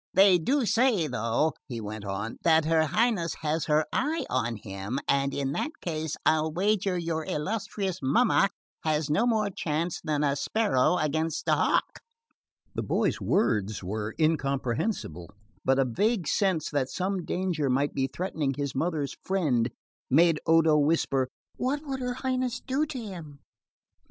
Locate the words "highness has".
2.87-3.65